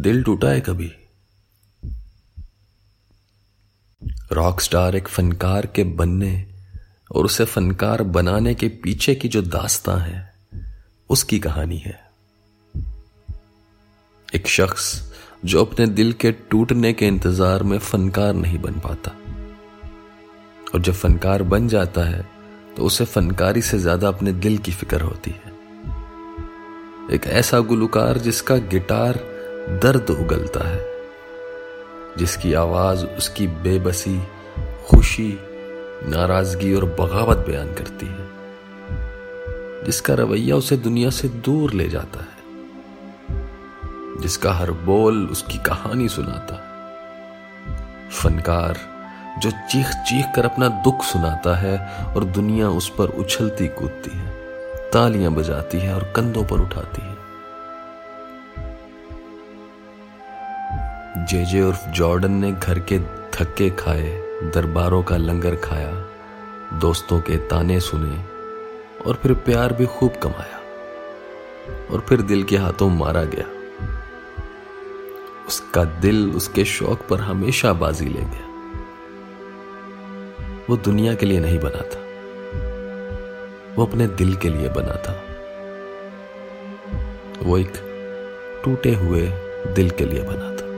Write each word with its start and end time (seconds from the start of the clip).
दिल 0.00 0.22
टूटा 0.22 0.48
है 0.48 0.60
कभी। 0.60 0.90
रॉक 4.32 4.60
स्टार 4.60 4.96
एक 4.96 5.08
फनकार 5.08 5.66
के 5.66 5.84
बनने 5.84 6.32
और 7.10 7.24
उसे 7.24 7.44
फनकार 7.44 8.02
बनाने 8.08 8.54
के 8.54 8.68
पीछे 8.84 9.14
की 9.14 9.28
जो 9.28 9.42
दास्तां 9.44 9.98
है, 10.00 10.20
उसकी 11.10 11.38
कहानी 11.38 11.78
है। 11.78 11.98
एक 14.28 14.46
शख्स 14.48 14.86
जो 15.44 15.64
अपने 15.64 15.86
दिल 15.88 16.12
के 16.12 16.30
टूटने 16.50 16.92
के 16.92 17.06
इंतज़ार 17.06 17.62
में 17.62 17.78
फनकार 17.80 18.32
नहीं 18.34 18.58
बन 18.58 18.80
पाता। 18.80 19.10
और 20.74 20.80
जब 20.80 20.92
फनकार 20.94 21.42
बन 21.44 21.68
जाता 21.68 22.04
है 22.04 22.26
तो 22.76 22.84
उसे 22.84 23.04
फनकारी 23.06 23.62
से 23.62 23.78
ज़्यादा 23.78 24.08
अपने 24.08 24.32
दिल 24.34 24.58
की 24.58 24.72
फ़िक्र 24.72 25.00
होती 25.02 25.30
है। 25.32 25.58
एक 27.14 27.26
ऐसा 27.34 27.60
गुलकार 27.62 28.18
जिसका 28.20 28.56
गिटार 28.68 29.18
दर्द 29.78 30.10
उगलता 30.10 30.68
है, 30.68 30.84
जिसकी 32.18 32.52
आवाज़ 32.54 33.04
उसकी 33.06 33.46
बेबसी, 33.46 34.18
खुशी, 34.88 35.38
नाराज़गी 36.04 36.74
और 36.74 36.84
बगावत 37.00 37.38
बयान 37.38 37.72
करती 37.74 38.06
है, 38.06 38.28
जिसका 39.84 40.14
रवैया 40.14 40.56
उसे 40.56 40.76
दुनिया 40.76 41.10
से 41.10 41.28
दूर 41.28 41.72
ले 41.72 41.88
जाता 41.88 42.20
है, 42.20 42.38
जिसका 44.22 44.52
हर 44.52 44.70
बोल 44.70 45.26
उसकी 45.26 45.58
कहानी 45.58 46.08
सुनाता 46.08 46.54
है। 46.54 48.08
फनकार 48.10 48.78
जो 49.38 49.50
चीख 49.50 49.86
चीख 49.86 50.26
कर 50.36 50.44
अपना 50.44 50.68
दुख 50.84 51.04
सुनाता 51.04 51.56
है 51.56 51.78
और 52.06 52.24
दुनिया 52.24 52.68
उस 52.68 52.88
पर 52.88 53.08
उछलती 53.18 53.68
कूदती 53.68 54.16
है, 54.16 54.30
तालियाँ 54.90 55.32
बजाती 55.32 55.78
है 55.78 55.94
और 55.94 56.12
कंधों 56.16 56.44
पर 56.44 56.60
उठाती 56.60 57.02
है। 57.02 57.19
जेजे 61.20 61.62
उर्फ़ 61.62 61.88
जॉर्डन 61.88 62.32
ने 62.32 62.52
घर 62.52 62.78
के 62.78 62.98
थक्के 63.32 63.70
खाए, 63.70 64.04
दरबारों 64.54 65.02
का 65.02 65.16
लंगर 65.16 65.56
खाया, 65.56 66.06
दोस्तों 66.78 67.20
के 67.20 67.36
ताने 67.36 67.80
सुने, 67.80 68.24
और 69.06 69.14
फिर 69.14 69.34
प्यार 69.34 69.72
भी 69.72 69.86
खूब 69.86 70.12
कमाया, 70.22 70.60
और 71.92 72.00
फिर 72.00 72.22
दिल 72.22 72.42
के 72.42 72.56
हाथों 72.56 72.90
मारा 72.90 73.24
गया। 73.24 73.44
उसका 75.48 75.84
दिल 75.84 76.30
उसके 76.30 76.64
शौक 76.64 77.06
पर 77.10 77.20
हमेशा 77.20 77.72
बाजी 77.72 78.04
ले 78.04 78.20
गया। 78.20 78.46
वो 80.70 80.76
दुनिया 80.76 81.14
के 81.14 81.26
लिए 81.26 81.40
नहीं 81.40 81.58
बना 81.58 81.82
था। 81.82 82.00
वो 83.76 83.86
अपने 83.86 84.06
दिल 84.06 84.36
के 84.36 84.48
लिए 84.48 84.68
बना 84.68 84.94
था। 84.96 85.22
वो 87.42 87.58
एक 87.58 87.72
टूटे 88.64 88.94
हुए 88.94 89.22
दिल 89.74 89.90
के 89.90 90.04
लिए 90.04 90.22
बना 90.22 90.56
था। 90.56 90.69